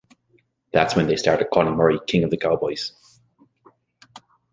That's 0.73 0.95
when 0.95 1.05
they 1.05 1.15
started 1.15 1.51
calling 1.53 1.75
Murray 1.75 1.99
King 2.07 2.23
of 2.23 2.31
the 2.31 2.37
Cowboys. 2.37 2.91